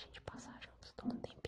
[0.00, 1.39] gente passar juntos então, todo o tempo.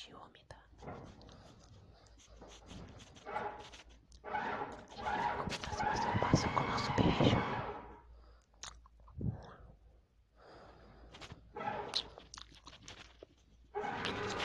[0.00, 0.56] bastante úmida.
[4.88, 7.36] E fica com o passo passo com o nosso beijo.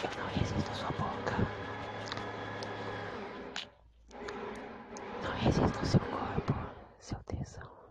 [0.04, 1.36] Eu não resisto à sua boca.
[5.24, 6.54] Não resisto ao seu corpo,
[7.00, 7.85] seu tesão.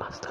[0.00, 0.27] Master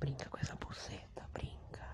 [0.00, 1.86] Brinca com essa buceta, brinca.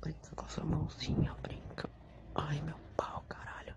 [0.00, 1.90] Brinca com essa mãozinha, brinca.
[2.34, 3.76] Ai, meu pau, caralho.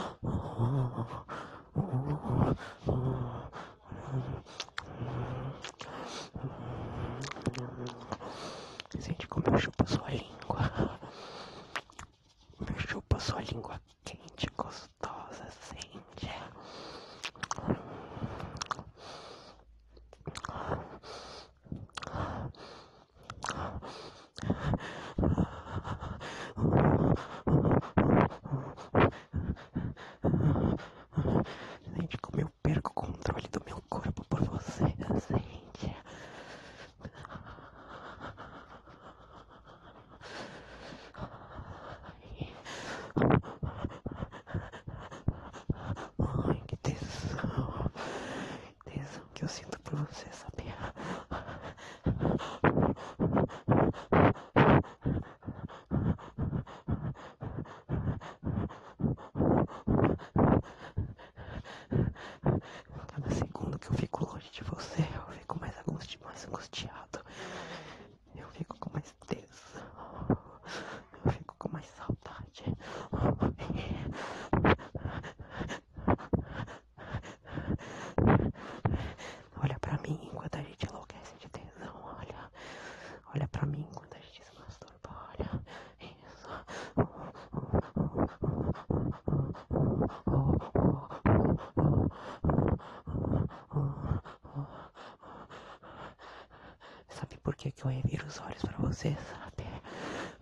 [97.89, 99.63] reviro os olhos pra você, sabe?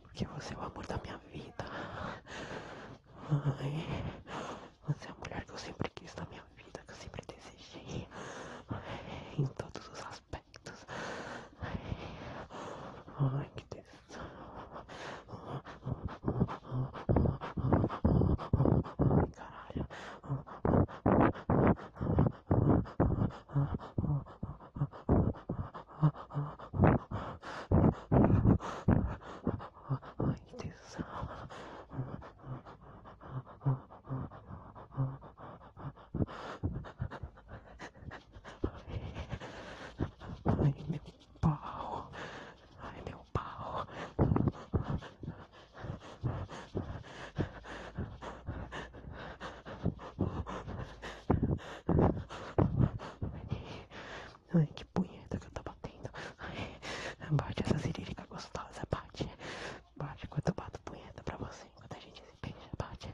[0.01, 1.65] Porque você é o amor da minha vida.
[3.29, 4.07] Ai,
[4.87, 8.07] você é a mulher que eu sempre quis na minha vida, que eu sempre desejei.
[9.37, 10.85] Em todos os aspectos.
[11.61, 14.29] Ai, que tesão.
[19.09, 19.85] Ai, caralho.
[30.19, 31.05] Ai, que tesão.
[40.45, 40.99] Ai, meu
[41.41, 42.09] pau.
[42.81, 43.87] Ai, meu pau.
[54.53, 56.09] Ai, que punheta que eu tô batendo.
[56.39, 56.77] Ai,
[57.31, 59.29] bate essa cirílica gostosa, bate.
[59.95, 63.13] Bate enquanto eu bato punheta pra você, enquanto a gente se beija, bate.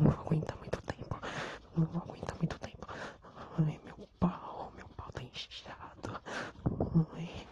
[0.00, 1.20] Não vou aguentar muito tempo.
[1.76, 2.86] Não vou aguentar muito tempo.
[3.58, 6.20] Ai, meu pau, meu pau tá inchado.
[7.16, 7.46] Ai.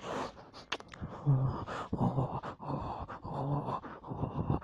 [1.29, 4.61] Oh, oh, oh, oh, oh,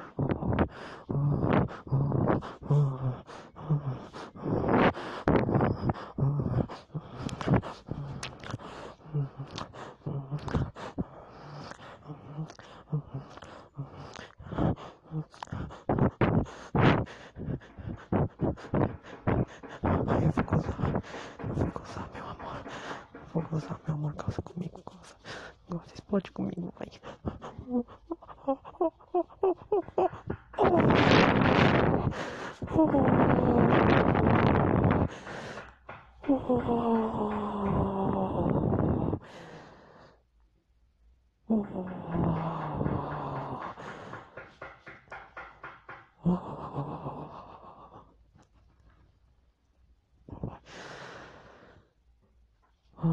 [1.08, 1.32] oh,
[14.58, 15.20] oh, Ai,
[20.24, 21.02] eu vou gozar.
[21.40, 22.64] Eu vou gozar, meu amor.
[23.34, 24.14] Vou gozar, meu amor.
[24.14, 25.14] Goza comigo, goza.
[25.68, 26.88] Goza, explode comigo, vai.
[27.58, 27.84] Oh.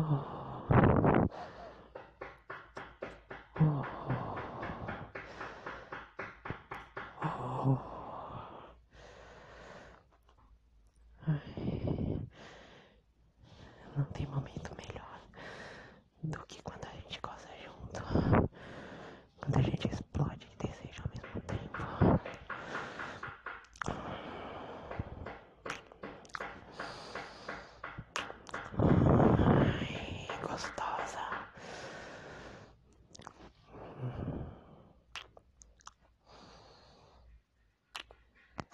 [0.09, 0.17] Não
[14.13, 15.21] tem momento melhor
[16.23, 18.01] do que quando a gente goza junto,
[19.39, 20.49] quando a gente explode.